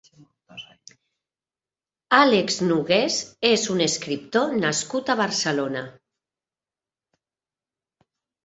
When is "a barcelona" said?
5.13-5.85